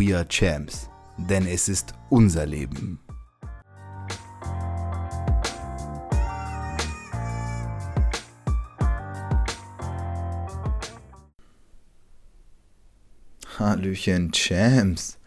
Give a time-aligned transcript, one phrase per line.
[0.00, 2.98] We are Champs, denn es ist unser Leben.
[13.58, 15.18] Hallöchen, Champs.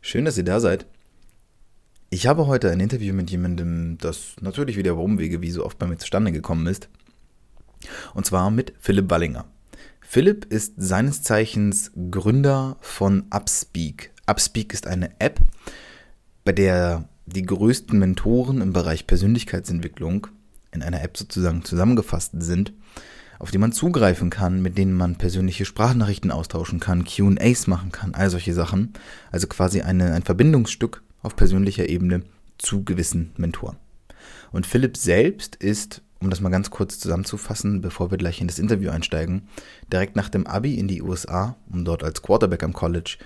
[0.00, 0.86] Schön, dass ihr da seid.
[2.10, 5.76] Ich habe heute ein Interview mit jemandem, das natürlich wieder über Umwege wie so oft
[5.76, 6.88] bei mir zustande gekommen ist.
[8.14, 9.46] Und zwar mit Philipp Ballinger.
[10.00, 14.12] Philipp ist seines Zeichens Gründer von Upspeak.
[14.30, 15.40] Upspeak ist eine App,
[16.44, 20.28] bei der die größten Mentoren im Bereich Persönlichkeitsentwicklung
[20.72, 22.72] in einer App sozusagen zusammengefasst sind,
[23.38, 28.14] auf die man zugreifen kann, mit denen man persönliche Sprachnachrichten austauschen kann, QAs machen kann,
[28.14, 28.92] all solche Sachen.
[29.32, 32.22] Also quasi eine, ein Verbindungsstück auf persönlicher Ebene
[32.58, 33.76] zu gewissen Mentoren.
[34.52, 38.58] Und Philipp selbst ist um das mal ganz kurz zusammenzufassen, bevor wir gleich in das
[38.58, 39.48] Interview einsteigen,
[39.90, 43.16] direkt nach dem Abi in die USA, um dort als Quarterback am College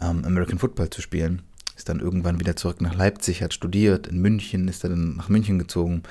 [0.00, 1.42] ähm, American Football zu spielen.
[1.76, 5.58] Ist dann irgendwann wieder zurück nach Leipzig, hat studiert, in München, ist dann nach München
[5.58, 6.02] gezogen.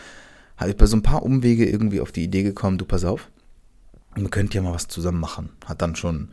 [0.58, 3.30] Habe ich bei so ein paar Umwege irgendwie auf die Idee gekommen, du pass auf,
[4.16, 5.50] man könnte ja mal was zusammen machen.
[5.66, 6.30] Hat dann schon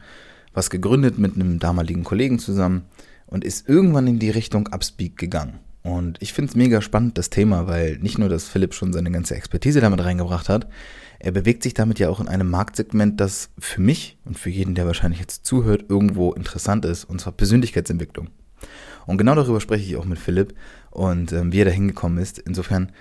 [0.52, 2.82] was gegründet mit einem damaligen Kollegen zusammen
[3.26, 5.60] und ist irgendwann in die Richtung Upspeak gegangen.
[5.82, 9.10] Und ich finde es mega spannend, das Thema, weil nicht nur, dass Philipp schon seine
[9.10, 10.66] ganze Expertise damit reingebracht hat,
[11.20, 14.74] er bewegt sich damit ja auch in einem Marktsegment, das für mich und für jeden,
[14.74, 18.30] der wahrscheinlich jetzt zuhört, irgendwo interessant ist, und zwar Persönlichkeitsentwicklung.
[19.06, 20.54] Und genau darüber spreche ich auch mit Philipp
[20.90, 22.38] und ähm, wie er da hingekommen ist.
[22.38, 22.92] Insofern,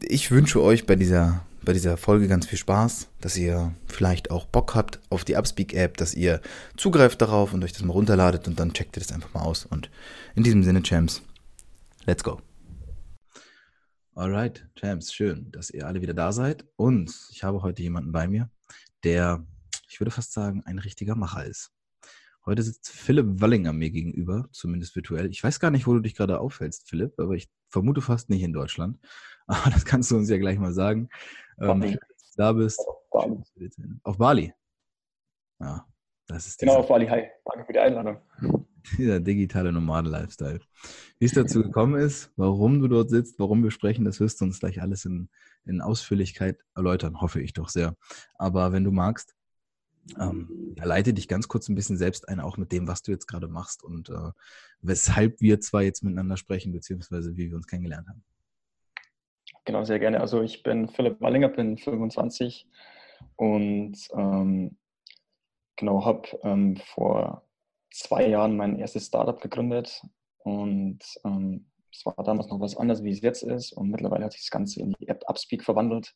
[0.00, 4.46] ich wünsche euch bei dieser, bei dieser Folge ganz viel Spaß, dass ihr vielleicht auch
[4.46, 6.40] Bock habt auf die Upspeak-App, dass ihr
[6.76, 9.66] zugreift darauf und euch das mal runterladet und dann checkt ihr das einfach mal aus.
[9.66, 9.90] Und
[10.34, 11.22] in diesem Sinne, Champs,
[12.06, 12.53] Let's go.
[14.16, 16.64] Alright, Champs, schön, dass ihr alle wieder da seid.
[16.76, 18.48] Und ich habe heute jemanden bei mir,
[19.02, 19.44] der,
[19.88, 21.72] ich würde fast sagen, ein richtiger Macher ist.
[22.46, 25.30] Heute sitzt Philipp Wallinger mir gegenüber, zumindest virtuell.
[25.30, 28.44] Ich weiß gar nicht, wo du dich gerade aufhältst, Philipp, aber ich vermute fast nicht
[28.44, 29.00] in Deutschland.
[29.46, 31.10] Aber das kannst du uns ja gleich mal sagen.
[31.60, 32.78] Ähm, dass du da bist.
[32.78, 33.42] Auf Bali.
[34.04, 34.54] Auf Bali.
[35.60, 35.86] Ja,
[36.28, 37.06] das ist genau, auf Bali.
[37.08, 38.22] Hi, danke für die Einladung
[38.98, 40.60] dieser digitale Nomaden-Lifestyle.
[41.18, 44.44] Wie es dazu gekommen ist, warum du dort sitzt, warum wir sprechen, das wirst du
[44.44, 45.28] uns gleich alles in,
[45.64, 47.96] in Ausführlichkeit erläutern, hoffe ich doch sehr.
[48.34, 49.34] Aber wenn du magst,
[50.20, 53.26] ähm, leite dich ganz kurz ein bisschen selbst ein, auch mit dem, was du jetzt
[53.26, 54.32] gerade machst und äh,
[54.82, 58.22] weshalb wir zwei jetzt miteinander sprechen, beziehungsweise wie wir uns kennengelernt haben.
[59.64, 60.20] Genau, sehr gerne.
[60.20, 62.68] Also ich bin Philipp Wallinger, bin 25
[63.36, 64.76] und ähm,
[65.76, 67.43] genau habe ähm, vor
[67.94, 70.02] zwei Jahren mein erstes Startup gegründet
[70.38, 74.32] und ähm, es war damals noch was anderes, wie es jetzt ist und mittlerweile hat
[74.32, 76.12] sich das Ganze in die App Upspeak verwandelt,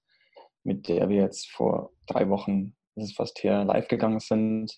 [0.64, 4.76] mit der wir jetzt vor drei Wochen, das ist fast her, live gegangen sind.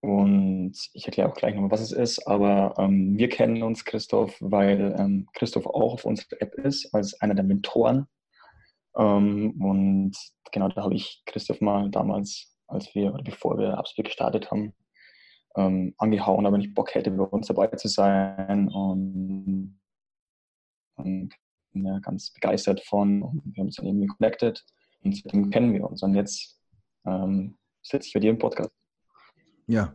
[0.00, 4.36] Und ich erkläre auch gleich nochmal, was es ist, aber ähm, wir kennen uns, Christoph,
[4.40, 8.08] weil ähm, Christoph auch auf unserer App ist, als einer der Mentoren.
[8.96, 10.16] Ähm, und
[10.50, 14.74] genau da habe ich Christoph mal damals, als wir, oder bevor wir Upspeak gestartet haben,
[15.56, 18.68] ähm, angehauen, aber nicht Bock hätte, bei uns dabei zu sein.
[18.68, 19.78] Und,
[20.96, 21.34] und
[21.74, 23.22] ja, ganz begeistert von.
[23.22, 24.64] Und wir haben uns dann irgendwie connected
[25.02, 26.02] und seitdem kennen wir uns.
[26.02, 26.58] Und jetzt
[27.04, 28.74] ähm, sitze ich bei dir im Podcast.
[29.66, 29.94] Ja,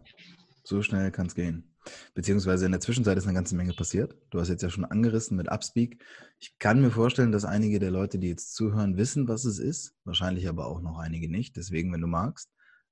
[0.64, 1.76] so schnell kann es gehen.
[2.14, 4.16] Beziehungsweise in der Zwischenzeit ist eine ganze Menge passiert.
[4.30, 6.04] Du hast jetzt ja schon angerissen mit Upspeak.
[6.40, 9.96] Ich kann mir vorstellen, dass einige der Leute, die jetzt zuhören, wissen, was es ist.
[10.04, 11.56] Wahrscheinlich aber auch noch einige nicht.
[11.56, 12.52] Deswegen, wenn du magst,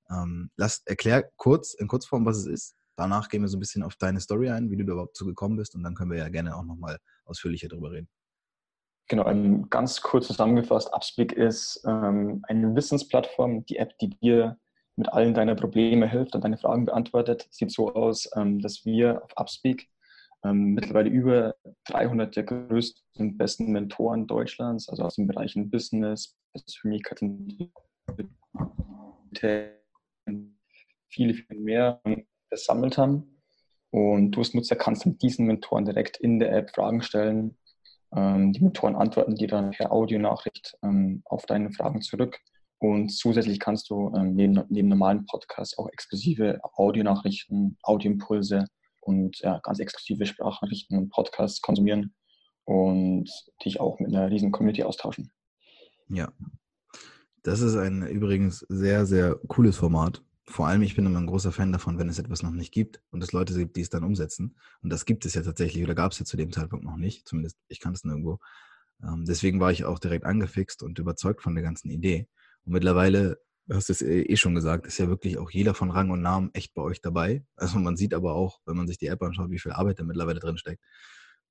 [0.10, 2.76] ähm, lass, erklär kurz, in Kurzform, was es ist.
[2.96, 5.26] Danach gehen wir so ein bisschen auf deine Story ein, wie du da überhaupt zu
[5.26, 8.08] gekommen bist und dann können wir ja gerne auch nochmal ausführlicher darüber reden.
[9.08, 9.26] Genau,
[9.70, 14.58] ganz kurz zusammengefasst, Upspeak ist ähm, eine Wissensplattform, die App, die dir
[14.96, 17.48] mit allen deiner Probleme hilft und deine Fragen beantwortet.
[17.52, 19.90] Sieht so aus, ähm, dass wir auf Upspeak
[20.44, 21.56] ähm, mittlerweile über
[21.88, 27.72] 300 der größten und besten Mentoren Deutschlands, also aus den Bereichen Business, Persönlichkeitsentwicklung,
[31.10, 32.02] viele, viel mehr
[32.50, 33.42] gesammelt haben.
[33.92, 37.58] Und du als Nutzer kannst mit diesen Mentoren direkt in der App Fragen stellen.
[38.14, 42.40] Ähm, die Mentoren antworten dir dann per Audionachricht ähm, auf deine Fragen zurück.
[42.80, 48.66] Und zusätzlich kannst du ähm, neben, neben normalen Podcasts auch exklusive Audionachrichten, Audioimpulse
[49.02, 52.14] und ja, ganz exklusive Sprachnachrichten und Podcasts konsumieren
[52.66, 53.30] und
[53.64, 55.32] dich auch mit einer riesen Community austauschen.
[56.10, 56.32] Ja,
[57.44, 60.22] das ist ein übrigens sehr, sehr cooles Format.
[60.48, 63.02] Vor allem, ich bin immer ein großer Fan davon, wenn es etwas noch nicht gibt
[63.10, 64.56] und es Leute gibt, die es dann umsetzen.
[64.82, 67.28] Und das gibt es ja tatsächlich oder gab es ja zu dem Zeitpunkt noch nicht.
[67.28, 68.40] Zumindest ich kann es nirgendwo.
[69.04, 72.28] Ähm, deswegen war ich auch direkt angefixt und überzeugt von der ganzen Idee.
[72.64, 75.90] Und mittlerweile, du hast es eh, eh schon gesagt, ist ja wirklich auch jeder von
[75.92, 77.44] Rang und Namen echt bei euch dabei.
[77.56, 80.04] Also man sieht aber auch, wenn man sich die App anschaut, wie viel Arbeit da
[80.04, 80.84] mittlerweile drin steckt.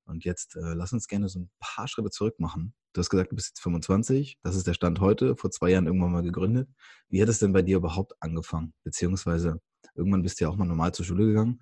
[0.05, 2.73] Und jetzt äh, lass uns gerne so ein paar Schritte zurück machen.
[2.93, 4.39] Du hast gesagt, du bist jetzt 25.
[4.43, 6.69] Das ist der Stand heute, vor zwei Jahren irgendwann mal gegründet.
[7.09, 8.73] Wie hat es denn bei dir überhaupt angefangen?
[8.83, 9.59] Beziehungsweise
[9.95, 11.61] irgendwann bist du ja auch mal normal zur Schule gegangen.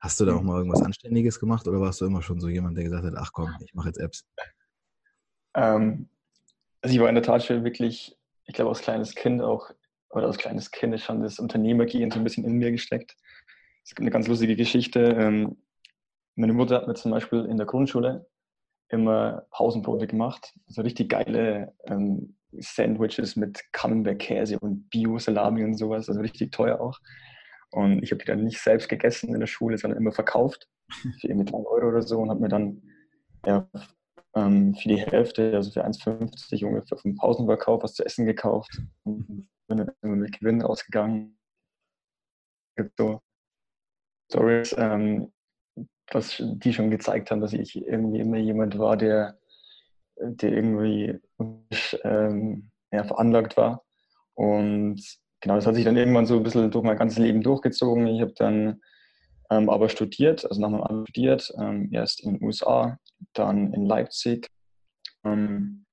[0.00, 2.76] Hast du da auch mal irgendwas Anständiges gemacht oder warst du immer schon so jemand,
[2.76, 4.24] der gesagt hat, ach komm, ich mache jetzt Apps?
[5.54, 6.08] Ähm,
[6.80, 9.70] also ich war in der Tat schon wirklich, ich glaube, als kleines Kind auch,
[10.10, 13.16] oder als kleines Kind ist schon das Unternehmergehen so ein bisschen in mir gesteckt.
[13.82, 15.00] Es gibt eine ganz lustige Geschichte.
[15.00, 15.56] Ähm,
[16.38, 18.26] meine Mutter hat mir zum Beispiel in der Grundschule
[18.88, 20.54] immer Pausenbrote gemacht.
[20.68, 26.08] So richtig geile ähm, Sandwiches mit Camembert-Käse und Bio-Salami und sowas.
[26.08, 26.98] Also richtig teuer auch.
[27.70, 30.68] Und ich habe die dann nicht selbst gegessen in der Schule, sondern immer verkauft
[31.20, 32.82] für irgendwie 3 Euro oder so und habe mir dann
[33.44, 33.68] ja,
[34.34, 39.48] ähm, für die Hälfte, also für 1,50 ungefähr vom Pausenverkauf was zu essen gekauft und
[39.66, 41.36] bin dann immer mit Gewinn rausgegangen.
[42.76, 43.20] Es gibt so
[44.30, 45.32] Stories, ähm,
[46.12, 49.38] was die schon gezeigt haben, dass ich irgendwie immer jemand war, der,
[50.16, 51.18] der irgendwie
[52.04, 53.84] ähm, ja, veranlagt war.
[54.34, 55.02] Und
[55.40, 58.06] genau, das hat sich dann irgendwann so ein bisschen durch mein ganzes Leben durchgezogen.
[58.06, 58.80] Ich habe dann
[59.50, 62.98] ähm, aber studiert, also nach meinem Abi studiert, ähm, erst in den USA,
[63.32, 64.48] dann in Leipzig.
[65.24, 65.86] Ähm,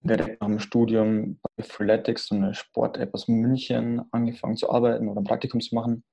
[0.00, 5.20] direkt nach dem Studium bei Freeletics, so eine Sport-App aus München, angefangen zu arbeiten oder
[5.20, 6.04] ein Praktikum zu machen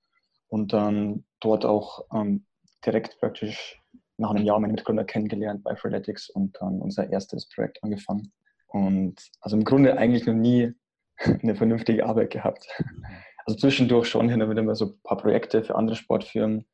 [0.47, 2.45] und dann dort auch ähm,
[2.85, 3.81] direkt praktisch
[4.17, 8.31] nach einem Jahr meine Mitgründer kennengelernt bei Freeletics und dann unser erstes Projekt angefangen.
[8.67, 10.73] Und also im Grunde eigentlich noch nie
[11.19, 12.67] eine vernünftige Arbeit gehabt.
[13.45, 16.65] Also zwischendurch schon hin und wieder mal so ein paar Projekte für andere Sportfirmen,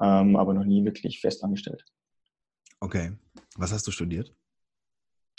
[0.00, 1.84] ähm, aber noch nie wirklich fest angestellt.
[2.80, 3.12] Okay.
[3.56, 4.34] Was hast du studiert?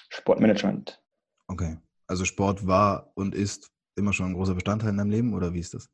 [0.10, 1.02] Sportmanagement.
[1.48, 1.78] Okay.
[2.08, 5.60] Also Sport war und ist immer schon ein großer Bestandteil in deinem Leben oder wie
[5.60, 5.90] ist das?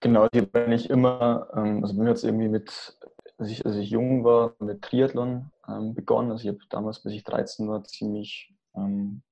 [0.00, 2.96] Genau, die bin ich immer, ähm, also bin jetzt irgendwie mit,
[3.36, 6.30] als ich, als ich jung war, mit Triathlon ähm, begonnen.
[6.30, 9.22] Also ich habe damals, bis ich 13 war, ziemlich ähm,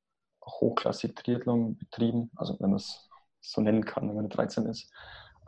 [0.44, 3.08] hochklassig Triathlon betrieben, also wenn man es
[3.40, 4.92] so nennen kann, wenn man 13 ist.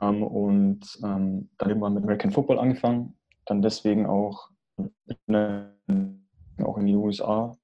[0.00, 3.16] Ähm, und ähm, dann irgendwann mit American Football angefangen,
[3.46, 4.50] dann deswegen auch,
[5.28, 7.56] auch in die USA,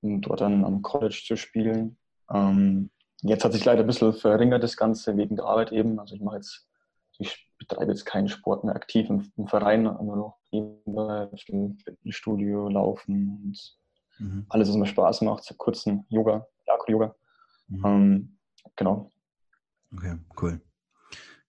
[0.00, 1.96] um dort dann am College zu spielen.
[2.32, 2.90] Ähm,
[3.22, 6.00] jetzt hat sich leider ein bisschen verringert das Ganze wegen der Arbeit eben.
[6.00, 6.67] Also ich mache jetzt
[7.18, 13.40] ich betreibe jetzt keinen Sport mehr aktiv im, im Verein, nur noch im Fitnessstudio, Laufen
[13.44, 13.78] und
[14.18, 14.46] mhm.
[14.48, 17.14] alles, was mir Spaß macht, so kurzen Yoga, Yakro-Yoga.
[17.68, 17.84] Mhm.
[17.84, 18.38] Ähm,
[18.76, 19.12] genau.
[19.92, 20.60] Okay, cool.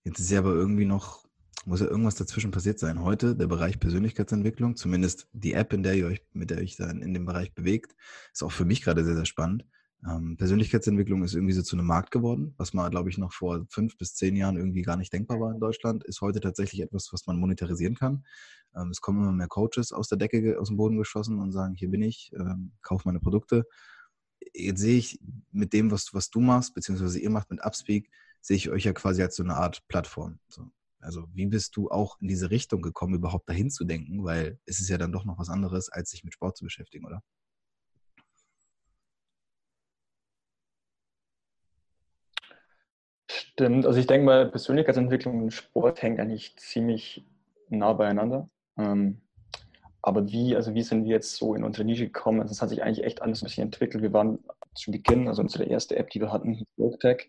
[0.04, 1.24] Jetzt ist ja aber irgendwie noch,
[1.64, 3.02] muss ja irgendwas dazwischen passiert sein.
[3.02, 6.76] Heute der Bereich Persönlichkeitsentwicklung, zumindest die App, in der ihr euch, mit der ihr euch
[6.76, 7.94] dann in dem Bereich bewegt,
[8.32, 9.66] ist auch für mich gerade sehr, sehr spannend.
[10.08, 13.66] Ähm, Persönlichkeitsentwicklung ist irgendwie so zu einem Markt geworden, was mal, glaube ich, noch vor
[13.68, 17.12] fünf bis zehn Jahren irgendwie gar nicht denkbar war in Deutschland, ist heute tatsächlich etwas,
[17.12, 18.24] was man monetarisieren kann.
[18.74, 21.74] Ähm, es kommen immer mehr Coaches aus der Decke, aus dem Boden geschossen und sagen,
[21.74, 23.66] hier bin ich, ähm, kauf meine Produkte.
[24.54, 25.20] Jetzt sehe ich
[25.52, 28.92] mit dem, was, was du machst, beziehungsweise ihr macht mit Upspeak, sehe ich euch ja
[28.94, 30.38] quasi als so eine Art Plattform.
[30.48, 30.70] So.
[31.00, 34.24] Also wie bist du auch in diese Richtung gekommen, überhaupt dahin zu denken?
[34.24, 37.04] Weil es ist ja dann doch noch was anderes, als sich mit Sport zu beschäftigen,
[37.06, 37.22] oder?
[43.60, 47.26] Stimmt, also ich denke mal, Persönlichkeitsentwicklung und Sport hängen eigentlich ziemlich
[47.68, 48.48] nah beieinander.
[48.78, 49.20] Ähm,
[50.00, 52.40] aber wie, also wie sind wir jetzt so in unsere Nische gekommen?
[52.40, 54.02] Also es hat sich eigentlich echt alles ein bisschen entwickelt.
[54.02, 54.38] Wir waren
[54.74, 57.28] zu Beginn, also unsere erste App, die wir hatten, WorkTech,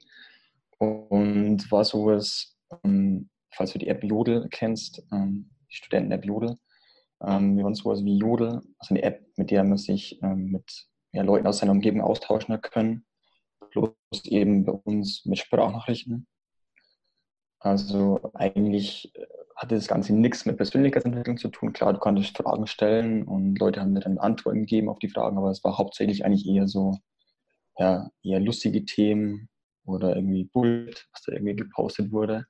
[0.77, 6.55] und war sowas, ähm, falls du die App Jodel kennst, ähm, die Studenten-App Jodel,
[7.19, 11.45] wir waren sowas wie Jodel, also eine App, mit der man sich mit ja, Leuten
[11.45, 13.05] aus seiner Umgebung austauschen können.
[13.71, 13.93] Bloß
[14.25, 16.27] eben bei uns mit Sprachnachrichten.
[17.59, 19.25] Also eigentlich äh,
[19.55, 21.73] hatte das Ganze nichts mit Persönlichkeitsentwicklung zu tun.
[21.73, 25.37] Klar, du konntest Fragen stellen und Leute haben dir dann Antworten gegeben auf die Fragen,
[25.37, 26.97] aber es war hauptsächlich eigentlich eher so,
[27.77, 29.49] ja, eher lustige Themen
[29.85, 32.47] oder irgendwie Bullshit, was da irgendwie gepostet wurde.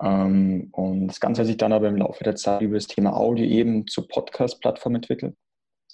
[0.00, 3.14] Ähm, und das Ganze hat sich dann aber im Laufe der Zeit über das Thema
[3.14, 5.36] Audio eben zur Podcast-Plattform entwickelt.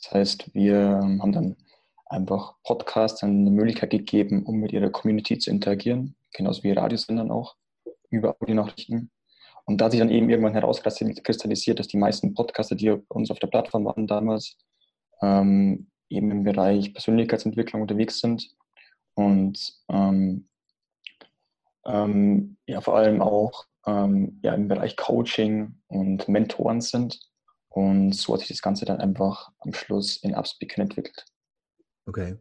[0.03, 1.57] Das heißt, wir haben dann
[2.07, 7.57] einfach Podcasts eine Möglichkeit gegeben, um mit ihrer Community zu interagieren, genauso wie Radiosendern auch
[8.11, 9.11] über Audionachrichten.
[9.65, 13.41] Und da sich dann eben irgendwann herauskristallisiert, dass die meisten Podcaster, die bei uns auf
[13.41, 14.57] der Plattform waren damals,
[15.21, 18.49] ähm, eben im Bereich Persönlichkeitsentwicklung unterwegs sind
[19.15, 20.49] und ähm,
[21.85, 27.19] ähm, ja vor allem auch ähm, ja, im Bereich Coaching und Mentoren sind.
[27.69, 31.25] Und so hat sich das Ganze dann einfach am Schluss in Upspeaking entwickelt.
[32.07, 32.39] Okay.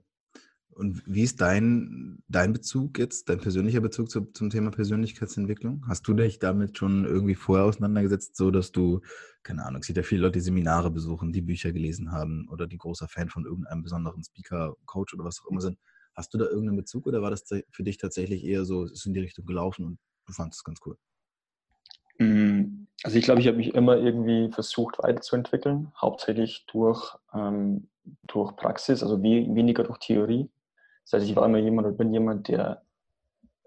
[0.69, 5.85] Und wie ist dein, dein Bezug jetzt, dein persönlicher Bezug zu, zum Thema Persönlichkeitsentwicklung?
[5.87, 8.99] Hast du dich damit schon irgendwie vorher auseinandergesetzt, so dass du,
[9.43, 12.67] keine Ahnung, es gibt ja viele Leute, die Seminare besuchen, die Bücher gelesen haben oder
[12.67, 15.79] die großer Fan von irgendeinem besonderen Speaker, Coach oder was auch immer sind.
[16.13, 19.05] Hast du da irgendeinen Bezug oder war das für dich tatsächlich eher so, es ist
[19.05, 20.97] in die Richtung gelaufen und du fandest es ganz cool?
[22.19, 27.87] Mm, also ich glaube, ich habe mich immer irgendwie versucht weiterzuentwickeln, hauptsächlich durch, ähm,
[28.27, 30.49] durch Praxis, also we weniger durch Theorie.
[31.03, 32.81] Das heißt, ich war immer jemand oder bin jemand, der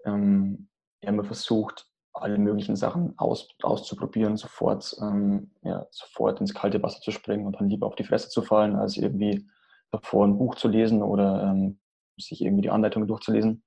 [0.05, 0.67] ähm,
[1.01, 7.11] immer versucht, alle möglichen Sachen aus, auszuprobieren, sofort, ähm, ja, sofort ins kalte Wasser zu
[7.11, 9.47] springen und dann lieber auf die Fresse zu fallen, als irgendwie
[9.91, 11.79] davor ein Buch zu lesen oder ähm,
[12.17, 13.63] sich irgendwie die Anleitungen durchzulesen.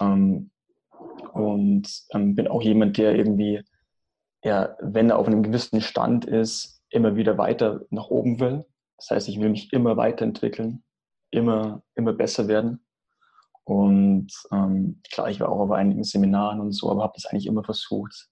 [0.00, 0.50] Ähm,
[1.32, 3.62] und ähm, bin auch jemand, der irgendwie,
[4.44, 8.64] ja, wenn er auf einem gewissen Stand ist, immer wieder weiter nach oben will.
[9.04, 10.82] Das heißt, ich will mich immer weiterentwickeln,
[11.30, 12.86] immer, immer besser werden.
[13.64, 17.46] Und ähm, klar, ich war auch auf einigen Seminaren und so, aber habe das eigentlich
[17.46, 18.30] immer versucht,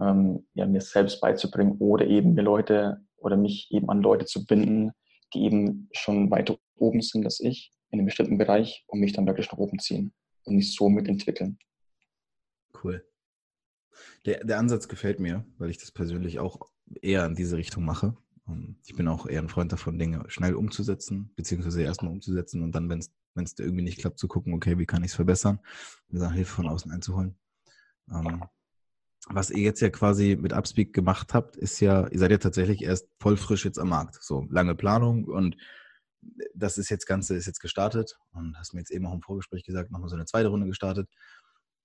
[0.00, 4.46] ähm, ja, mir selbst beizubringen oder eben mir Leute oder mich eben an Leute zu
[4.46, 4.90] binden,
[5.32, 9.26] die eben schon weiter oben sind als ich in einem bestimmten Bereich und mich dann
[9.26, 10.12] wirklich nach oben ziehen
[10.44, 11.56] und mich so mitentwickeln.
[12.82, 13.04] Cool.
[14.26, 16.68] Der, der Ansatz gefällt mir, weil ich das persönlich auch
[17.00, 18.16] eher in diese Richtung mache.
[18.84, 22.88] Ich bin auch eher ein Freund davon, Dinge schnell umzusetzen, beziehungsweise erstmal umzusetzen und dann,
[22.88, 25.60] wenn es es irgendwie nicht klappt, zu gucken, okay, wie kann ich es verbessern,
[26.08, 27.36] und dann Hilfe von außen einzuholen.
[28.10, 28.44] Ähm,
[29.28, 32.82] was ihr jetzt ja quasi mit Upspeak gemacht habt, ist ja, ihr seid ja tatsächlich
[32.82, 34.22] erst voll frisch jetzt am Markt.
[34.22, 35.56] So lange Planung und
[36.54, 39.64] das ist jetzt Ganze ist jetzt gestartet und hast mir jetzt eben auch im Vorgespräch
[39.64, 41.08] gesagt, nochmal so eine zweite Runde gestartet.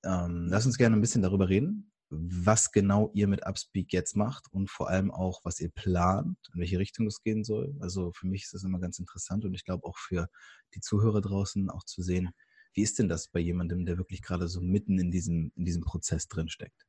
[0.04, 4.52] Ähm, lass uns gerne ein bisschen darüber reden, was genau ihr mit Upspeak jetzt macht
[4.52, 7.76] und vor allem auch, was ihr plant, in welche Richtung es gehen soll.
[7.80, 10.30] Also für mich ist das immer ganz interessant und ich glaube auch für
[10.76, 12.32] die Zuhörer draußen auch zu sehen,
[12.74, 15.84] wie ist denn das bei jemandem, der wirklich gerade so mitten in diesem, in diesem
[15.84, 16.86] Prozess drin steckt?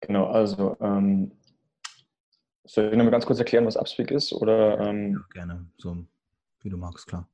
[0.00, 1.32] Genau, also ähm,
[2.64, 4.32] soll ich nochmal ganz kurz erklären, was Upspeak ist?
[4.32, 6.06] Oder, ähm, ja, gerne, so
[6.60, 7.28] wie du magst, klar.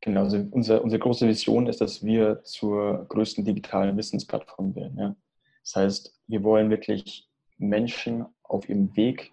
[0.00, 4.98] Genau, also unser, unsere große Vision ist, dass wir zur größten digitalen Wissensplattform werden.
[4.98, 5.16] Ja.
[5.62, 9.32] Das heißt, wir wollen wirklich Menschen auf ihrem Weg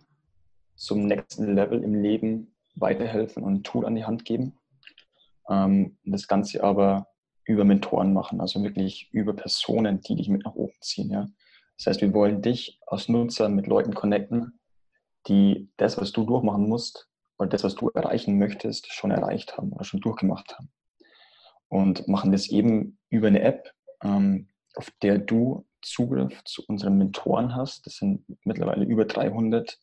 [0.75, 4.57] zum nächsten Level im Leben weiterhelfen und ein Tool an die Hand geben.
[5.49, 7.07] Ähm, das Ganze aber
[7.45, 11.11] über Mentoren machen, also wirklich über Personen, die dich mit nach oben ziehen.
[11.11, 11.27] Ja.
[11.77, 14.59] Das heißt, wir wollen dich als Nutzer mit Leuten connecten,
[15.27, 19.71] die das, was du durchmachen musst, oder das, was du erreichen möchtest, schon erreicht haben
[19.71, 20.71] oder schon durchgemacht haben.
[21.67, 23.73] Und machen das eben über eine App,
[24.03, 27.85] ähm, auf der du Zugriff zu unseren Mentoren hast.
[27.85, 29.79] Das sind mittlerweile über 300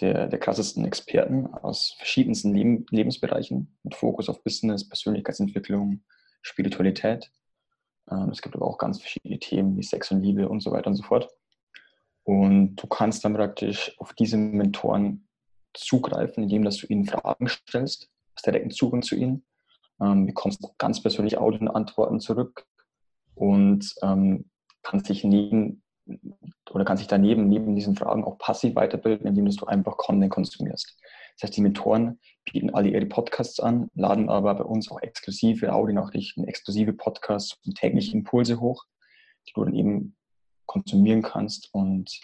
[0.00, 6.04] der, der krassesten Experten aus verschiedensten Leben, Lebensbereichen mit Fokus auf Business, Persönlichkeitsentwicklung,
[6.42, 7.30] Spiritualität.
[8.10, 10.88] Ähm, es gibt aber auch ganz verschiedene Themen wie Sex und Liebe und so weiter
[10.88, 11.28] und so fort.
[12.24, 15.25] Und du kannst dann praktisch auf diese Mentoren
[15.78, 19.44] zugreifen, indem dass du ihnen Fragen stellst, hast direkten Zugang zu ihnen,
[20.00, 22.66] ähm, bekommst ganz persönlich Audio-Antworten zurück
[23.34, 24.50] und ähm,
[24.82, 25.82] kannst dich neben
[26.70, 30.96] oder kannst dich daneben neben diesen Fragen auch passiv weiterbilden, indem du einfach Content konsumierst.
[31.34, 35.72] Das heißt, die Mentoren bieten alle ihre Podcasts an, laden aber bei uns auch exklusive
[35.72, 38.84] Audionachrichten, exklusive Podcasts und tägliche Impulse hoch,
[39.48, 40.16] die du dann eben
[40.66, 42.20] konsumieren kannst und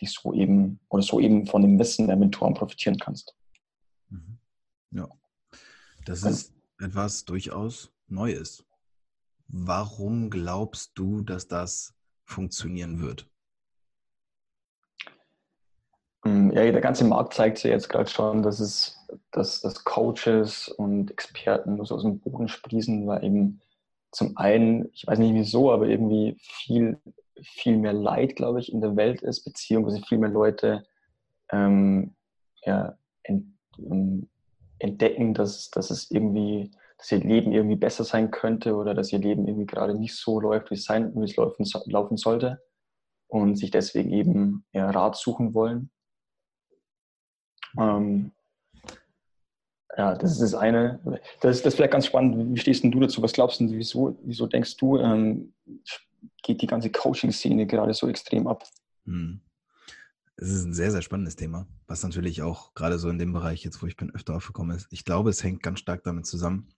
[0.00, 3.34] dich so eben oder so eben von dem Wissen der Mentoren profitieren kannst.
[4.08, 4.38] Mhm.
[4.90, 5.08] Ja,
[6.04, 8.64] das ist etwas durchaus Neues.
[9.48, 13.28] Warum glaubst du, dass das funktionieren wird?
[16.24, 18.98] Mm, ja, der ganze Markt zeigt sich jetzt gerade schon, dass es,
[19.30, 23.60] dass, dass Coaches und Experten nur so aus dem Boden sprießen, weil eben
[24.14, 26.98] zum einen, ich weiß nicht wieso, aber irgendwie viel,
[27.42, 30.84] viel mehr Leid, glaube ich, in der Welt ist, beziehungsweise viel mehr Leute
[31.50, 32.14] ähm,
[32.62, 33.46] ja, ent,
[33.78, 34.28] ähm,
[34.78, 39.18] entdecken, dass, dass es irgendwie, dass ihr Leben irgendwie besser sein könnte oder dass ihr
[39.18, 42.62] Leben irgendwie gerade nicht so läuft, wie es sein, wie es laufen, laufen sollte
[43.26, 45.90] und sich deswegen eben ja, Rat suchen wollen.
[47.78, 48.32] Ähm,
[49.96, 51.00] ja, das ist das eine.
[51.40, 52.54] Das, das ist vielleicht ganz spannend.
[52.54, 53.22] Wie stehst denn du dazu?
[53.22, 55.52] Was glaubst du, wieso, wieso denkst du, ähm,
[56.42, 58.64] geht die ganze Coaching-Szene gerade so extrem ab?
[59.06, 59.40] Hm.
[60.36, 63.62] Es ist ein sehr, sehr spannendes Thema, was natürlich auch gerade so in dem Bereich
[63.64, 64.88] jetzt, wo ich bin, öfter aufgekommen ist.
[64.90, 66.68] Ich glaube, es hängt ganz stark damit zusammen,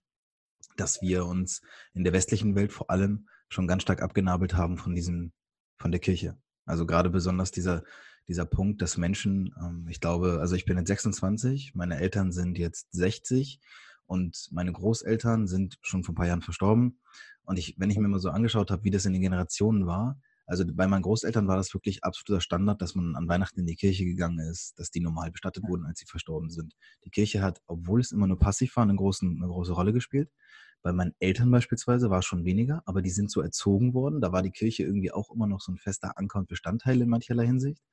[0.75, 1.61] dass wir uns
[1.93, 5.31] in der westlichen Welt vor allem schon ganz stark abgenabelt haben von diesem,
[5.79, 6.37] von der Kirche.
[6.65, 7.83] Also gerade besonders dieser,
[8.27, 12.57] dieser Punkt, dass Menschen, ähm, ich glaube, also ich bin jetzt 26, meine Eltern sind
[12.57, 13.59] jetzt 60
[14.05, 16.99] und meine Großeltern sind schon vor ein paar Jahren verstorben.
[17.43, 20.19] Und ich, wenn ich mir mal so angeschaut habe, wie das in den Generationen war,
[20.47, 23.75] also bei meinen Großeltern war das wirklich absoluter Standard, dass man an Weihnachten in die
[23.75, 26.73] Kirche gegangen ist, dass die normal bestattet wurden, als sie verstorben sind.
[27.03, 30.31] Die Kirche hat, obwohl es immer nur passiv war, eine, großen, eine große Rolle gespielt.
[30.81, 34.21] Bei meinen Eltern beispielsweise war es schon weniger, aber die sind so erzogen worden.
[34.21, 37.09] Da war die Kirche irgendwie auch immer noch so ein fester Anker und Bestandteil in
[37.09, 37.83] mancherlei Hinsicht.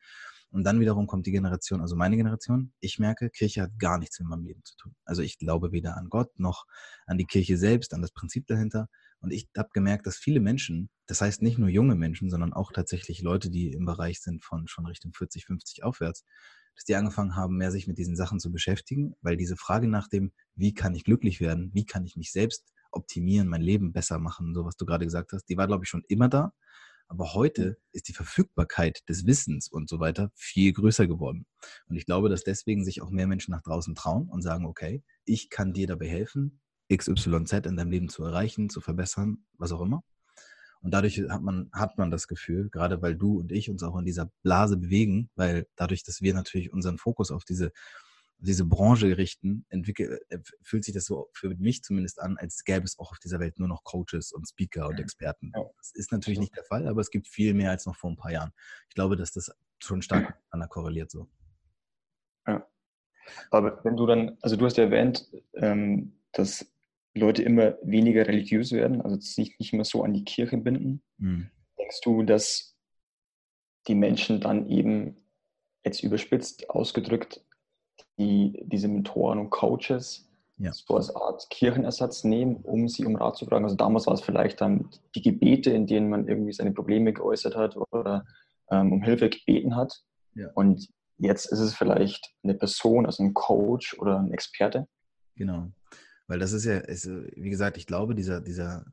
[0.54, 2.72] Und dann wiederum kommt die Generation, also meine Generation.
[2.78, 4.94] Ich merke, Kirche hat gar nichts mit meinem Leben zu tun.
[5.04, 6.66] Also ich glaube weder an Gott noch
[7.06, 8.88] an die Kirche selbst, an das Prinzip dahinter.
[9.18, 12.70] Und ich habe gemerkt, dass viele Menschen, das heißt nicht nur junge Menschen, sondern auch
[12.70, 16.24] tatsächlich Leute, die im Bereich sind von schon Richtung 40, 50 aufwärts,
[16.76, 20.08] dass die angefangen haben, mehr sich mit diesen Sachen zu beschäftigen, weil diese Frage nach
[20.08, 24.18] dem, wie kann ich glücklich werden, wie kann ich mich selbst optimieren, mein Leben besser
[24.18, 26.52] machen, so was du gerade gesagt hast, die war, glaube ich, schon immer da.
[27.08, 31.46] Aber heute ist die Verfügbarkeit des Wissens und so weiter viel größer geworden.
[31.86, 35.02] Und ich glaube, dass deswegen sich auch mehr Menschen nach draußen trauen und sagen, okay,
[35.24, 36.60] ich kann dir dabei helfen,
[36.92, 40.02] XYZ in deinem Leben zu erreichen, zu verbessern, was auch immer.
[40.80, 43.96] Und dadurch hat man, hat man das Gefühl, gerade weil du und ich uns auch
[43.96, 47.72] in dieser Blase bewegen, weil dadurch, dass wir natürlich unseren Fokus auf diese
[48.44, 52.84] diese Branche richten, entwickelt, äh, fühlt sich das so für mich zumindest an, als gäbe
[52.84, 55.52] es auch auf dieser Welt nur noch Coaches und Speaker und Experten.
[55.78, 58.16] Das ist natürlich nicht der Fall, aber es gibt viel mehr als noch vor ein
[58.16, 58.52] paar Jahren.
[58.88, 61.28] Ich glaube, dass das schon stark miteinander korreliert so.
[62.46, 62.66] Ja.
[63.50, 66.70] Aber wenn du dann, also du hast ja erwähnt, ähm, dass
[67.14, 71.02] Leute immer weniger religiös werden, also sich nicht mehr so an die Kirche binden.
[71.18, 71.50] Mhm.
[71.78, 72.76] Denkst du, dass
[73.86, 75.16] die Menschen dann eben
[75.84, 77.44] jetzt überspitzt ausgedrückt
[78.18, 80.72] die diese Mentoren und Coaches ja.
[80.72, 83.64] so als Art Kirchenersatz nehmen, um sie um Rat zu fragen.
[83.64, 87.56] Also damals war es vielleicht dann die Gebete, in denen man irgendwie seine Probleme geäußert
[87.56, 88.24] hat oder
[88.70, 90.02] ähm, um Hilfe gebeten hat.
[90.34, 90.48] Ja.
[90.54, 94.86] Und jetzt ist es vielleicht eine Person, also ein Coach oder ein Experte.
[95.36, 95.70] Genau.
[96.26, 98.86] Weil das ist ja, ist, wie gesagt, ich glaube, dieser, dieser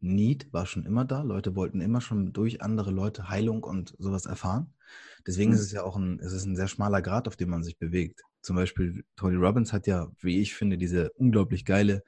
[0.00, 1.22] Need war schon immer da.
[1.22, 4.74] Leute wollten immer schon durch andere Leute Heilung und sowas erfahren.
[5.26, 5.56] Deswegen mhm.
[5.56, 7.78] ist es ja auch ein, es ist ein sehr schmaler Grad, auf dem man sich
[7.78, 12.04] bewegt zum Beispiel Tony Robbins hat ja, wie ich finde, diese unglaublich geile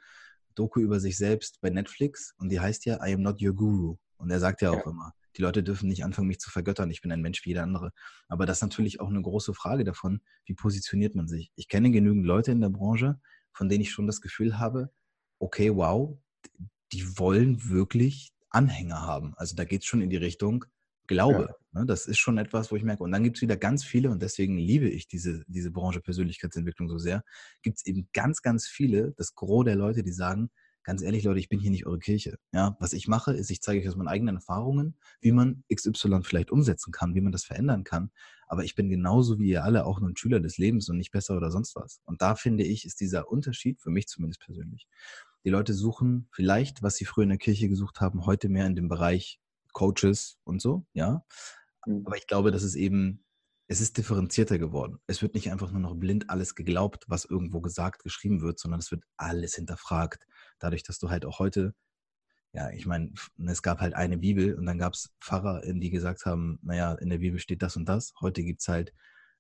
[0.55, 3.97] Doku über sich selbst bei Netflix und die heißt ja I am not your guru.
[4.17, 4.91] Und er sagt ja auch ja.
[4.91, 6.91] immer, die Leute dürfen nicht anfangen, mich zu vergöttern.
[6.91, 7.93] Ich bin ein Mensch wie jeder andere.
[8.29, 11.53] Aber das ist natürlich auch eine große Frage davon, wie positioniert man sich.
[11.57, 13.21] Ich kenne genügend Leute in der Branche,
[13.53, 14.91] von denen ich schon das Gefühl habe,
[15.39, 16.19] okay, wow,
[16.93, 19.35] die wollen wirklich Anhänger haben.
[19.37, 20.65] Also da geht es schon in die Richtung,
[21.07, 21.47] Glaube.
[21.49, 21.55] Ja.
[21.77, 21.87] Ne?
[21.87, 23.03] Das ist schon etwas, wo ich merke.
[23.03, 26.89] Und dann gibt es wieder ganz viele, und deswegen liebe ich diese, diese Branche Persönlichkeitsentwicklung
[26.89, 27.23] so sehr,
[27.63, 30.51] gibt es eben ganz, ganz viele, das Gros der Leute, die sagen,
[30.85, 32.39] ganz ehrlich, Leute, ich bin hier nicht eure Kirche.
[32.53, 36.21] Ja, was ich mache, ist, ich zeige euch aus meinen eigenen Erfahrungen, wie man XY
[36.23, 38.11] vielleicht umsetzen kann, wie man das verändern kann.
[38.47, 41.11] Aber ich bin genauso wie ihr alle auch nur ein Schüler des Lebens und nicht
[41.11, 42.01] besser oder sonst was.
[42.05, 44.87] Und da finde ich, ist dieser Unterschied, für mich zumindest persönlich,
[45.45, 48.77] die Leute suchen vielleicht, was sie früher in der Kirche gesucht haben, heute mehr in
[48.77, 49.41] dem Bereich
[49.77, 51.23] Coaches und so, ja.
[51.87, 52.03] Mhm.
[52.05, 53.25] Aber ich glaube, dass es eben,
[53.69, 54.99] es ist differenzierter geworden.
[55.07, 58.81] Es wird nicht einfach nur noch blind alles geglaubt, was irgendwo gesagt, geschrieben wird, sondern
[58.81, 60.27] es wird alles hinterfragt.
[60.59, 61.75] Dadurch, dass du halt auch heute,
[62.53, 63.13] ja, ich meine,
[63.47, 67.11] es gab halt eine Bibel und dann gab es Pfarrer, die gesagt haben, naja, in
[67.11, 68.13] der Bibel steht das und das.
[68.21, 68.93] Heute gibt es halt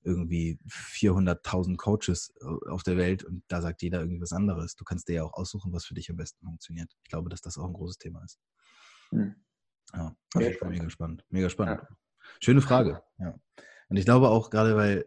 [0.02, 4.76] irgendwie 400.000 Coaches äh, auf der Welt und da sagt jeder irgendwas anderes.
[4.76, 6.92] Du kannst dir ja auch aussuchen, was für dich am besten funktioniert.
[7.02, 8.38] Ich glaube, dass das auch ein großes Thema ist.
[9.10, 9.34] Mhm.
[9.92, 10.78] Ja, mega spannend.
[10.78, 11.24] mega spannend.
[11.28, 11.80] Mega spannend.
[11.82, 11.96] Ja.
[12.40, 13.02] Schöne Frage.
[13.18, 13.38] Ja.
[13.88, 15.04] Und ich glaube auch gerade, weil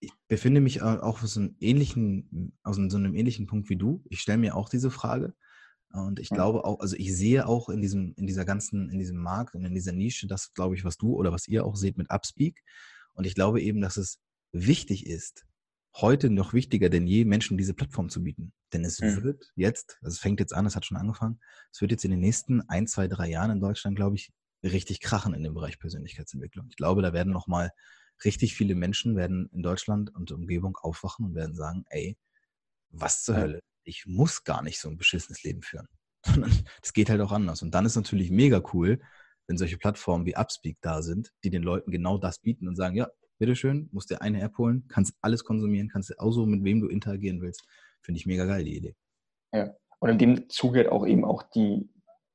[0.00, 4.02] ich befinde mich auch aus einem ähnlichen, aus so einem ähnlichen Punkt wie du.
[4.08, 5.34] Ich stelle mir auch diese Frage.
[5.92, 9.18] Und ich glaube auch, also ich sehe auch in diesem, in dieser ganzen, in diesem
[9.18, 11.98] Markt und in dieser Nische das, glaube ich, was du oder was ihr auch seht
[11.98, 12.62] mit Upspeak.
[13.12, 14.18] Und ich glaube eben, dass es
[14.52, 15.44] wichtig ist,
[15.94, 18.54] heute noch wichtiger denn je, Menschen diese Plattform zu bieten.
[18.72, 19.22] Denn es mhm.
[19.22, 22.10] wird jetzt, also es fängt jetzt an, es hat schon angefangen, es wird jetzt in
[22.10, 24.32] den nächsten ein, zwei, drei Jahren in Deutschland, glaube ich,
[24.70, 26.66] richtig krachen in dem Bereich Persönlichkeitsentwicklung.
[26.70, 27.70] Ich glaube, da werden nochmal
[28.24, 32.16] richtig viele Menschen werden in Deutschland und Umgebung aufwachen und werden sagen, ey,
[32.90, 33.60] was zur Hölle?
[33.84, 35.88] Ich muss gar nicht so ein beschissenes Leben führen.
[36.82, 37.62] Das geht halt auch anders.
[37.62, 39.00] Und dann ist natürlich mega cool,
[39.48, 42.96] wenn solche Plattformen wie Upspeak da sind, die den Leuten genau das bieten und sagen,
[42.96, 46.80] ja, bitteschön, musst dir eine App holen, kannst alles konsumieren, kannst auch so, mit wem
[46.80, 47.64] du interagieren willst.
[48.02, 48.94] Finde ich mega geil, die Idee.
[49.52, 51.88] Ja, und in dem Zuge auch eben auch die,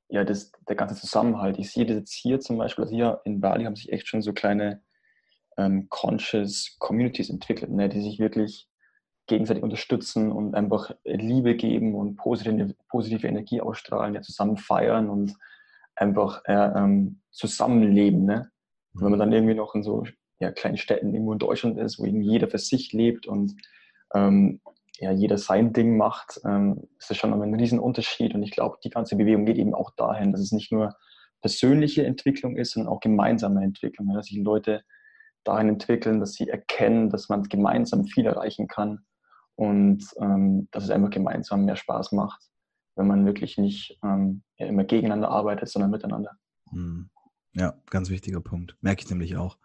[0.10, 1.60] ja, das, der ganze Zusammenhalt.
[1.60, 4.22] Ich sehe das jetzt hier zum Beispiel, also hier in Bali haben sich echt schon
[4.22, 4.82] so kleine
[5.58, 8.70] ähm, conscious Communities entwickelt, ne, die sich wirklich
[9.28, 15.36] gegenseitig unterstützen und einfach Liebe geben und positive, positive Energie ausstrahlen, ja, zusammen feiern und
[15.96, 18.26] einfach äh, ähm, zusammenleben.
[18.26, 18.50] Ne?
[18.94, 20.06] Und wenn man dann irgendwie noch in so
[20.40, 23.56] ja, kleinen Städten irgendwo in Deutschland ist, wo eben jeder für sich lebt und
[24.14, 24.62] ähm,
[25.00, 28.34] ja, jeder sein Ding macht, ähm, ist das schon ein riesen Unterschied.
[28.34, 30.96] Und ich glaube, die ganze Bewegung geht eben auch dahin, dass es nicht nur
[31.42, 34.84] persönliche Entwicklung ist, sondern auch gemeinsame Entwicklung, dass sich Leute
[35.44, 39.00] dahin entwickeln, dass sie erkennen, dass man gemeinsam viel erreichen kann
[39.56, 42.42] und ähm, dass es einfach gemeinsam mehr Spaß macht,
[42.96, 46.32] wenn man wirklich nicht ähm, ja, immer gegeneinander arbeitet, sondern miteinander.
[46.72, 47.10] Hm.
[47.54, 48.76] Ja, ganz wichtiger Punkt.
[48.82, 49.58] Merke ich nämlich auch,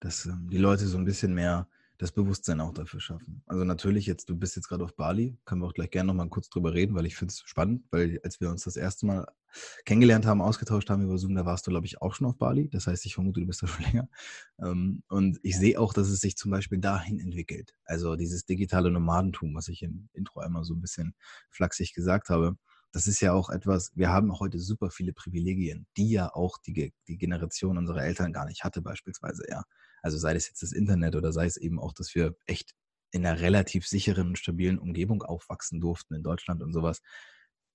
[0.00, 1.68] dass ähm, die Leute so ein bisschen mehr
[2.00, 3.42] das Bewusstsein auch dafür schaffen.
[3.46, 6.30] Also natürlich jetzt, du bist jetzt gerade auf Bali, können wir auch gleich gerne nochmal
[6.30, 9.26] kurz drüber reden, weil ich finde es spannend, weil als wir uns das erste Mal
[9.84, 12.70] kennengelernt haben, ausgetauscht haben über Zoom, da warst du, glaube ich, auch schon auf Bali.
[12.70, 14.08] Das heißt, ich vermute, du bist da schon länger.
[14.62, 17.74] Ähm, und ich sehe auch, dass es sich zum Beispiel dahin entwickelt.
[17.84, 21.14] Also dieses digitale Nomadentum, was ich im Intro einmal so ein bisschen
[21.50, 22.56] flachsig gesagt habe,
[22.92, 26.94] das ist ja auch etwas, wir haben heute super viele Privilegien, die ja auch die,
[27.06, 29.64] die Generation unserer Eltern gar nicht hatte, beispielsweise, ja.
[30.02, 32.74] Also sei es jetzt das Internet oder sei es eben auch, dass wir echt
[33.12, 37.00] in einer relativ sicheren und stabilen Umgebung aufwachsen durften in Deutschland und sowas.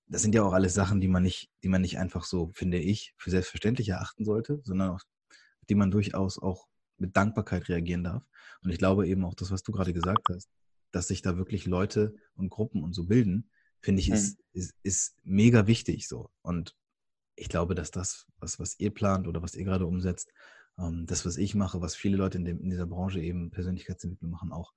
[0.06, 2.78] Das sind ja auch alles Sachen, die man nicht, die man nicht einfach so, finde
[2.78, 5.00] ich, für selbstverständlich erachten sollte, sondern auch,
[5.68, 8.24] die man durchaus auch mit Dankbarkeit reagieren darf.
[8.62, 10.48] Und ich glaube eben auch das, was du gerade gesagt hast,
[10.92, 14.44] dass sich da wirklich Leute und Gruppen und so bilden, finde ich, ist, mhm.
[14.52, 16.30] ist, ist mega wichtig so.
[16.40, 16.74] Und
[17.34, 20.32] ich glaube, dass das, was, was ihr plant oder was ihr gerade umsetzt,
[20.76, 24.52] das, was ich mache, was viele Leute in, dem, in dieser Branche eben Persönlichkeitsentwicklung machen,
[24.52, 24.74] auch,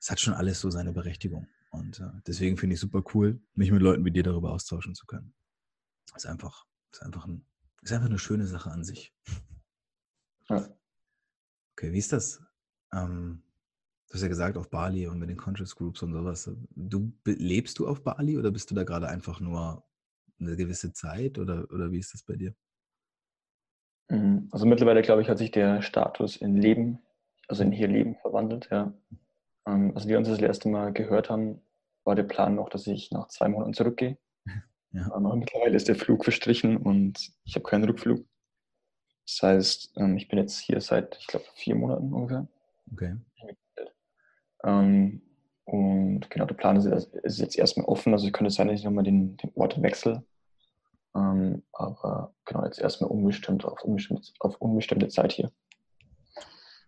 [0.00, 1.46] es hat schon alles so seine Berechtigung.
[1.70, 5.06] Und äh, deswegen finde ich super cool, mich mit Leuten wie dir darüber austauschen zu
[5.06, 5.34] können.
[6.14, 7.46] Ist einfach, ist einfach, ein,
[7.82, 9.14] ist einfach eine schöne Sache an sich.
[10.48, 10.68] Ja.
[11.72, 12.42] Okay, wie ist das?
[12.92, 13.42] Ähm,
[14.08, 16.50] du hast ja gesagt, auf Bali und mit den Conscious Groups und sowas.
[16.74, 19.86] Du lebst du auf Bali oder bist du da gerade einfach nur
[20.38, 22.54] eine gewisse Zeit oder, oder wie ist das bei dir?
[24.08, 24.48] Mhm.
[24.50, 27.00] Also mittlerweile, glaube ich, hat sich der Status in Leben,
[27.48, 28.92] also in hier Leben verwandelt, ja.
[29.66, 31.60] Ähm, als wir uns das erste Mal gehört haben,
[32.04, 34.18] war der Plan noch, dass ich nach zwei Monaten zurückgehe.
[34.94, 35.06] Ja.
[35.06, 38.26] Ähm, aber mittlerweile ist der Flug verstrichen und ich habe keinen Rückflug.
[39.26, 42.46] Das heißt, ähm, ich bin jetzt hier seit, ich glaube, vier Monaten ungefähr.
[42.92, 43.16] Okay.
[45.64, 48.12] und genau, der Plan ist, jetzt erstmal offen.
[48.12, 50.26] Also es könnte sein, dass ich nochmal den, den Ort wechsle.
[51.14, 52.34] Ähm, aber
[52.72, 55.50] jetzt erstmal unbestimmt auf, unbestimmt auf unbestimmte Zeit hier.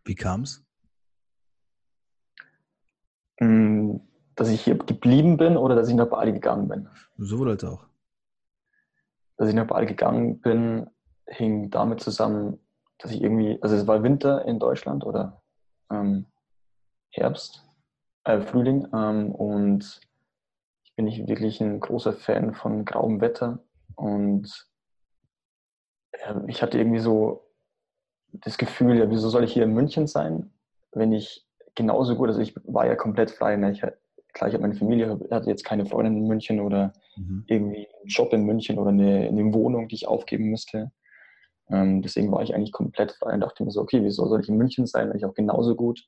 [0.05, 0.65] Wie kam es?
[3.41, 3.97] Mm,
[4.35, 6.89] dass ich hier geblieben bin oder dass ich nach Bali gegangen bin?
[7.19, 7.87] Sowohl als auch.
[9.37, 10.89] Dass ich nach Bali gegangen bin,
[11.27, 12.59] hing damit zusammen,
[12.99, 15.43] dass ich irgendwie, also es war Winter in Deutschland oder
[15.91, 16.27] ähm,
[17.11, 17.67] Herbst,
[18.25, 20.01] äh, Frühling ähm, und
[20.85, 23.65] ich bin nicht wirklich ein großer Fan von grauem Wetter
[23.97, 24.69] und
[26.47, 27.45] ich hatte irgendwie so
[28.33, 30.51] das Gefühl, ja, wieso soll ich hier in München sein,
[30.93, 33.57] wenn ich genauso gut, also ich war ja komplett frei.
[33.57, 33.73] Ne?
[33.73, 37.45] Ich, klar, ich habe meine Familie, hatte jetzt keine Freundin in München oder mhm.
[37.47, 40.93] irgendwie einen Job in München oder eine, eine Wohnung, die ich aufgeben müsste.
[41.71, 44.49] Ähm, deswegen war ich eigentlich komplett frei und dachte mir so, okay, wieso soll ich
[44.49, 46.07] in München sein, wenn ich auch genauso gut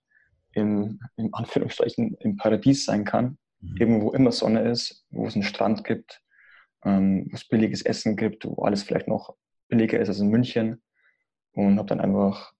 [0.52, 3.76] im, im Anführungsstrichen im Paradies sein kann, mhm.
[3.78, 6.22] irgendwo immer Sonne ist, wo es einen Strand gibt,
[6.84, 9.34] ähm, wo es billiges Essen gibt, wo alles vielleicht noch
[9.68, 10.82] billiger ist als in München.
[11.52, 12.52] Und habe dann einfach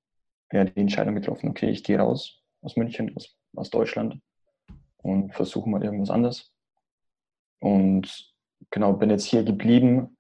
[0.53, 4.19] ja, die Entscheidung getroffen, okay, ich gehe raus aus München, aus, aus Deutschland
[4.99, 6.53] und versuche mal irgendwas anderes.
[7.61, 8.35] Und
[8.71, 10.17] genau, bin jetzt hier geblieben.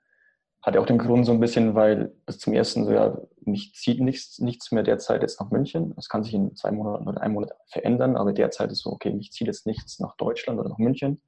[0.62, 4.00] Hatte auch den Grund so ein bisschen, weil es zum ersten so, ja, mich zieht
[4.00, 5.94] nichts, nichts mehr derzeit jetzt nach München.
[5.94, 9.12] Das kann sich in zwei Monaten oder einem Monat verändern, aber derzeit ist so, okay,
[9.12, 11.20] mich zieht jetzt nichts nach Deutschland oder nach München.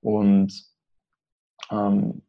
[0.00, 0.52] Und
[1.70, 2.22] ähm,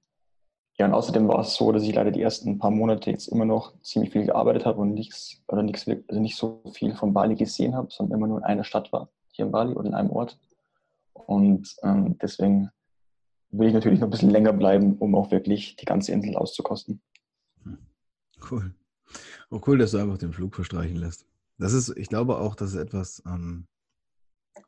[0.80, 3.44] ja, und außerdem war es so, dass ich leider die ersten paar Monate jetzt immer
[3.44, 7.36] noch ziemlich viel gearbeitet habe und nichts oder nichts, also nicht so viel von Bali
[7.36, 10.10] gesehen habe, sondern immer nur in einer Stadt war, hier in Bali oder in einem
[10.10, 10.40] Ort.
[11.12, 12.70] Und ähm, deswegen
[13.52, 17.02] will ich natürlich noch ein bisschen länger bleiben, um auch wirklich die ganze Insel auszukosten.
[17.64, 17.78] Hm.
[18.50, 18.74] Cool.
[19.50, 21.26] Oh, cool, dass du einfach den Flug verstreichen lässt.
[21.58, 23.68] Das ist, ich glaube auch, das ist etwas, ähm,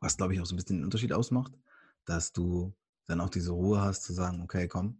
[0.00, 1.52] was, glaube ich, auch so ein bisschen den Unterschied ausmacht,
[2.04, 2.74] dass du
[3.06, 4.98] dann auch diese Ruhe hast zu sagen, okay, komm,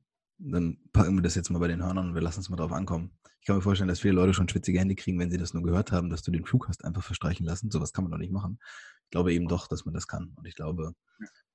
[0.51, 2.73] dann packen wir das jetzt mal bei den Hörnern und wir lassen uns mal drauf
[2.73, 3.13] ankommen.
[3.41, 5.63] Ich kann mir vorstellen, dass viele Leute schon schwitzige Hände kriegen, wenn sie das nur
[5.63, 7.71] gehört haben, dass du den Flug hast einfach verstreichen lassen.
[7.71, 8.59] Sowas kann man doch nicht machen.
[9.05, 10.33] Ich glaube eben doch, dass man das kann.
[10.37, 10.95] Und ich glaube,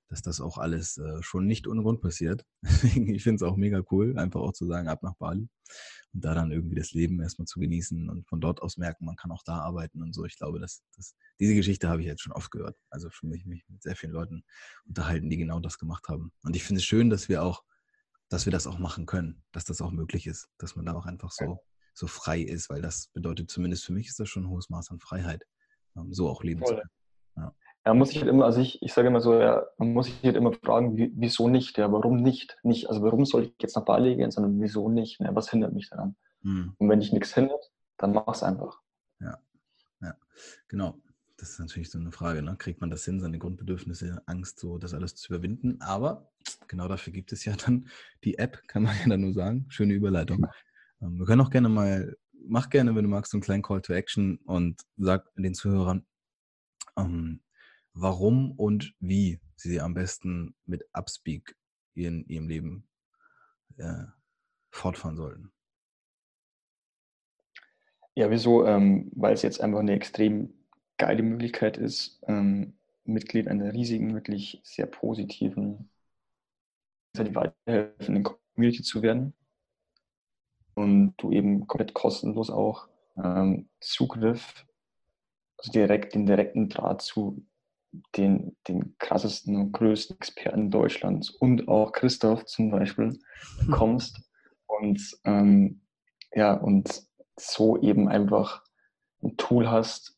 [0.10, 2.46] dass das auch alles äh, schon nicht ohne Grund passiert.
[2.84, 5.50] ich finde es auch mega cool, einfach auch zu sagen, ab nach Bali
[6.14, 9.16] und da dann irgendwie das Leben erstmal zu genießen und von dort aus merken, man
[9.16, 10.26] kann auch da arbeiten und so.
[10.26, 12.78] Ich glaube, dass, dass diese Geschichte habe ich jetzt schon oft gehört.
[12.90, 14.44] Also für mich, mich mit sehr vielen Leuten
[14.86, 16.32] unterhalten, die genau das gemacht haben.
[16.44, 17.64] Und ich finde es schön, dass wir auch
[18.30, 21.06] dass wir das auch machen können, dass das auch möglich ist, dass man da auch
[21.06, 21.64] einfach so,
[21.94, 24.92] so frei ist, weil das bedeutet, zumindest für mich ist das schon ein hohes Maß
[24.92, 25.44] an Freiheit,
[25.96, 26.70] ähm, so auch leben Voll.
[26.70, 26.90] zu können.
[27.38, 27.56] Ja.
[27.86, 30.24] ja, muss ich halt immer, also ich, ich sage immer so, ja, man muss sich
[30.24, 32.58] halt immer fragen, wie, wieso nicht, ja, warum nicht?
[32.64, 32.90] nicht?
[32.90, 35.20] Also warum soll ich jetzt nach Bali gehen, sondern wieso nicht?
[35.20, 36.16] Ja, was hindert mich daran?
[36.42, 36.74] Hm.
[36.78, 38.80] Und wenn dich nichts hindert, dann mach es einfach.
[39.20, 39.40] Ja,
[40.02, 40.16] ja,
[40.68, 41.00] genau
[41.38, 42.56] das ist natürlich so eine Frage, ne?
[42.58, 45.80] kriegt man das hin, seine Grundbedürfnisse, Angst, so das alles zu überwinden.
[45.82, 46.32] Aber
[46.68, 47.90] genau dafür gibt es ja dann
[48.24, 49.66] die App, kann man ja dann nur sagen.
[49.70, 50.46] Schöne Überleitung.
[51.02, 52.16] Ähm, wir können auch gerne mal,
[52.48, 56.06] mach gerne, wenn du magst, so einen kleinen Call to Action und sag den Zuhörern,
[56.98, 57.42] ähm,
[57.94, 61.56] warum und wie sie am besten mit Upspeak
[61.94, 62.88] in ihrem Leben
[63.78, 64.06] äh,
[64.72, 65.52] fortfahren sollten.
[68.16, 68.66] Ja, wieso?
[68.66, 70.54] Ähm, Weil es jetzt einfach eine extrem
[70.98, 75.90] geile Möglichkeit ist, ähm, Mitglied einer riesigen, wirklich sehr positiven,
[77.14, 79.34] weiterhelfenden Community zu werden
[80.76, 84.66] und du eben komplett kostenlos auch ähm, Zugriff,
[85.58, 87.44] also direkt den direkten Draht zu
[88.16, 93.18] den, den krassesten und größten Experten Deutschlands und auch Christoph zum Beispiel
[93.66, 94.22] bekommst
[94.68, 95.82] und ähm,
[96.34, 97.04] ja und
[97.40, 98.64] so eben einfach
[99.24, 100.18] ein Tool hast,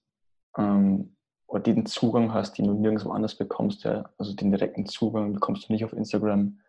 [0.57, 1.15] ähm,
[1.47, 3.83] oder den Zugang hast, den du nirgendwo anders bekommst.
[3.83, 4.09] Ja?
[4.17, 6.59] Also den direkten Zugang bekommst du nicht auf Instagram,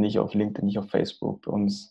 [0.00, 1.42] nicht auf LinkedIn, nicht auf Facebook.
[1.42, 1.90] Bei uns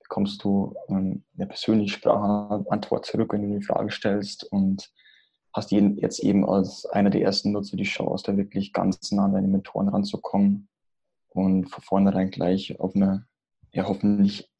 [0.00, 4.90] bekommst du ähm, eine persönliche Sprachantwort zurück, wenn du eine Frage stellst und
[5.54, 9.34] hast jetzt eben als einer der ersten Nutzer die Chance, da wirklich ganz nah an
[9.34, 10.68] deine Mentoren ranzukommen
[11.28, 13.26] und von vornherein gleich auf einer
[13.72, 14.50] ja hoffentlich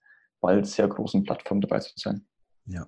[0.41, 2.27] bald sehr großen Plattform dabei zu sein.
[2.67, 2.87] Ja,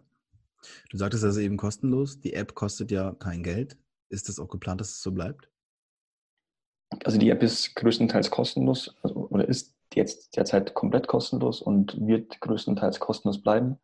[0.91, 2.21] Du sagtest also eben kostenlos.
[2.21, 3.77] Die App kostet ja kein Geld.
[4.09, 5.49] Ist das auch geplant, dass es so bleibt?
[7.05, 12.41] Also die App ist größtenteils kostenlos also, oder ist jetzt derzeit komplett kostenlos und wird
[12.41, 13.79] größtenteils kostenlos bleiben.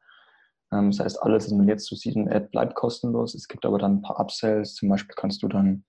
[0.72, 3.34] Ähm, das heißt, alles, was man jetzt so sieht in App, bleibt kostenlos.
[3.34, 4.74] Es gibt aber dann ein paar Upsells.
[4.74, 5.84] Zum Beispiel kannst du dann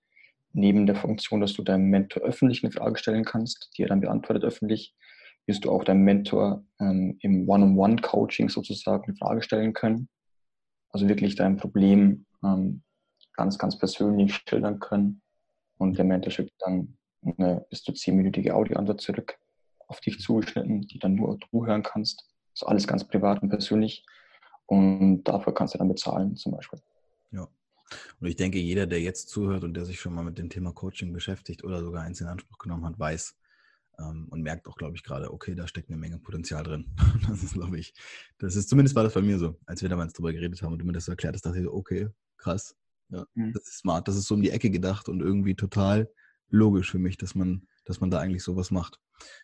[0.52, 4.00] neben der Funktion, dass du deinem Mentor öffentlich eine Frage stellen kannst, die er dann
[4.00, 4.94] beantwortet öffentlich,
[5.46, 10.08] wirst du auch deinem Mentor ähm, im One-on-One-Coaching sozusagen eine Frage stellen können.
[10.90, 12.82] Also wirklich dein Problem ähm,
[13.34, 15.22] ganz, ganz persönlich schildern können.
[15.78, 19.38] Und der Mentor schickt dann eine bis zu zehnminütige Audioantwort zurück,
[19.92, 22.26] auf dich zugeschnitten, die dann nur du hören kannst.
[22.54, 24.06] Das ist alles ganz privat und persönlich.
[24.66, 26.80] Und dafür kannst du dann bezahlen, zum Beispiel.
[27.30, 27.46] Ja.
[28.20, 30.72] Und ich denke, jeder, der jetzt zuhört und der sich schon mal mit dem Thema
[30.72, 33.36] Coaching beschäftigt oder sogar eins in Anspruch genommen hat, weiß,
[33.98, 36.86] ähm, und merkt auch, glaube ich, gerade, okay, da steckt eine Menge Potenzial drin.
[37.28, 37.92] das ist, glaube ich,
[38.38, 40.78] das ist, zumindest war das bei mir so, als wir damals drüber geredet haben und
[40.78, 42.74] du mir das so erklärt hast, dachte ich so, okay, krass,
[43.10, 43.52] ja, mhm.
[43.52, 46.10] das ist smart, das ist so um die Ecke gedacht und irgendwie total
[46.48, 49.00] logisch für mich, dass man, dass man da eigentlich sowas macht.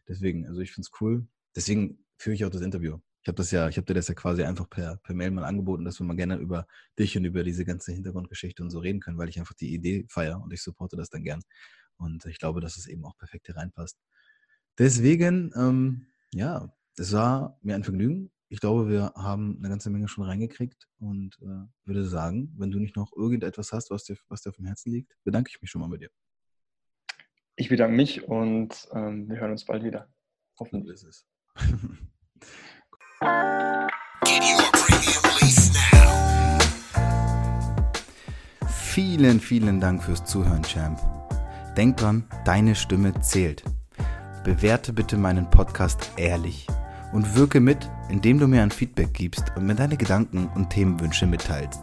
[0.08, 1.26] Deswegen, also ich finde es cool.
[1.54, 2.98] Deswegen führe ich auch das Interview.
[3.22, 6.00] Ich habe ja, ich dir das ja quasi einfach per, per Mail mal angeboten, dass
[6.00, 6.66] wir mal gerne über
[6.98, 10.06] dich und über diese ganze Hintergrundgeschichte und so reden können, weil ich einfach die Idee
[10.08, 11.42] feiere und ich supporte das dann gern.
[11.96, 13.98] Und ich glaube, dass es eben auch perfekt hier reinpasst.
[14.78, 18.30] Deswegen, ähm, ja, es war mir ein Vergnügen.
[18.48, 22.78] Ich glaube, wir haben eine ganze Menge schon reingekriegt und äh, würde sagen, wenn du
[22.78, 25.70] nicht noch irgendetwas hast, was dir, was dir auf dem Herzen liegt, bedanke ich mich
[25.70, 26.10] schon mal bei dir.
[27.60, 30.08] Ich bedanke mich und ähm, wir hören uns bald wieder.
[30.58, 31.26] Hoffentlich ist es.
[38.68, 40.98] Vielen, vielen Dank fürs Zuhören, Champ.
[41.76, 43.62] Denk dran, deine Stimme zählt
[44.48, 46.66] bewerte bitte meinen Podcast ehrlich
[47.12, 51.26] und wirke mit, indem du mir ein Feedback gibst und mir deine Gedanken und Themenwünsche
[51.26, 51.82] mitteilst.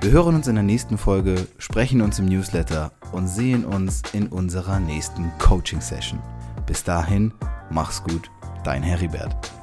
[0.00, 4.28] Wir hören uns in der nächsten Folge, sprechen uns im Newsletter und sehen uns in
[4.28, 6.20] unserer nächsten Coaching-Session.
[6.66, 7.32] Bis dahin,
[7.70, 8.30] mach's gut,
[8.64, 9.55] dein Heribert.